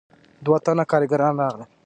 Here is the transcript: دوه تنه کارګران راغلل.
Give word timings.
دوه 0.45 0.57
تنه 0.65 0.83
کارګران 0.91 1.33
راغلل. 1.41 1.69